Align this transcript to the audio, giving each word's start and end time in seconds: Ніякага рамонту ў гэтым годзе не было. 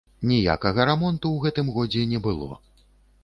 Ніякага 0.29 0.85
рамонту 0.89 1.27
ў 1.33 1.37
гэтым 1.49 1.69
годзе 1.77 2.03
не 2.13 2.19
было. 2.29 2.49